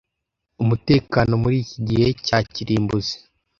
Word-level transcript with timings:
umutekano 0.63 1.31
muri 1.43 1.57
iki 1.63 1.79
gihe 1.87 2.07
cya 2.25 2.39
kirimbuzi. 2.53 3.15